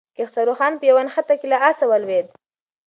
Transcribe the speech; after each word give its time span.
کیخسرو 0.17 0.53
خان 0.59 0.73
په 0.79 0.85
یوه 0.89 1.01
نښته 1.07 1.33
کې 1.39 1.47
له 1.51 1.57
آسه 1.69 1.85
ولوېد. 1.87 2.27